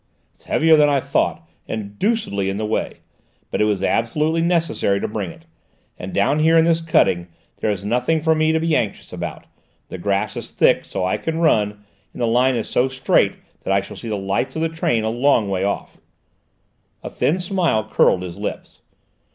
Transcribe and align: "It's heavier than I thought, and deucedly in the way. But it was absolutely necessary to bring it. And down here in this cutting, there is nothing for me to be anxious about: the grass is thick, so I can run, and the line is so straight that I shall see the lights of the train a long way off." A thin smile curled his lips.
"It's 0.33 0.45
heavier 0.45 0.75
than 0.77 0.89
I 0.89 0.99
thought, 0.99 1.47
and 1.67 1.99
deucedly 1.99 2.49
in 2.49 2.57
the 2.57 2.65
way. 2.65 3.01
But 3.51 3.61
it 3.61 3.65
was 3.65 3.83
absolutely 3.83 4.41
necessary 4.41 4.99
to 4.99 5.07
bring 5.07 5.29
it. 5.29 5.45
And 5.95 6.11
down 6.11 6.39
here 6.39 6.57
in 6.57 6.65
this 6.65 6.81
cutting, 6.81 7.27
there 7.57 7.69
is 7.69 7.85
nothing 7.85 8.19
for 8.19 8.33
me 8.33 8.51
to 8.51 8.59
be 8.59 8.75
anxious 8.75 9.13
about: 9.13 9.45
the 9.89 9.99
grass 9.99 10.35
is 10.35 10.49
thick, 10.49 10.85
so 10.85 11.05
I 11.05 11.17
can 11.17 11.37
run, 11.37 11.85
and 12.13 12.19
the 12.19 12.25
line 12.25 12.55
is 12.55 12.67
so 12.67 12.87
straight 12.87 13.33
that 13.63 13.71
I 13.71 13.79
shall 13.81 13.95
see 13.95 14.09
the 14.09 14.17
lights 14.17 14.55
of 14.55 14.63
the 14.63 14.69
train 14.69 15.03
a 15.03 15.09
long 15.11 15.49
way 15.49 15.63
off." 15.63 15.97
A 17.03 17.09
thin 17.11 17.37
smile 17.37 17.87
curled 17.87 18.23
his 18.23 18.39
lips. 18.39 18.81